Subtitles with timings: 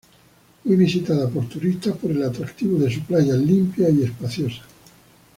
[0.63, 4.63] Muy visitada por turistas por el atractivo de su playa limpia y espaciosa.